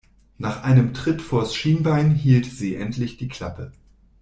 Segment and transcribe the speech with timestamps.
[0.39, 3.71] Nach einem Tritt vors Schienbein hielt sie endlich die Klappe.